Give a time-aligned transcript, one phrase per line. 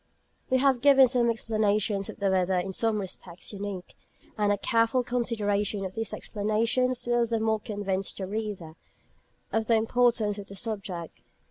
[0.49, 3.93] We have given some explanations of the weather in some respects unique;
[4.35, 8.73] and a careful consideration of these explanations will the more convince the reader
[9.53, 11.21] of the importance of the subject.